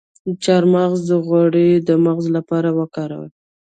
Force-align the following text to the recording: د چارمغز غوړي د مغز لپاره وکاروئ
د 0.25 0.27
چارمغز 0.43 1.05
غوړي 1.27 1.69
د 1.87 1.89
مغز 2.05 2.25
لپاره 2.37 2.69
وکاروئ 2.79 3.29